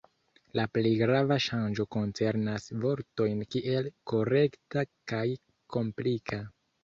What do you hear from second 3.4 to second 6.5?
kiel "korekta" kaj "komplika".